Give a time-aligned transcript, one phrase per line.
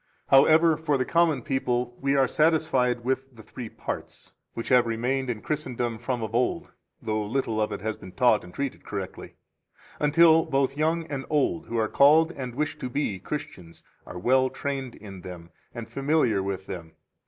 [0.23, 4.87] 6 However, for the common people we are satisfied with the three parts, which have
[4.87, 6.71] remained in Christendom from of old,
[7.03, 9.35] though little of it has been taught and treated correctly
[9.99, 14.49] until both young and old, who are called and wish to be Christians, are well
[14.49, 16.93] trained in them and familiar with them.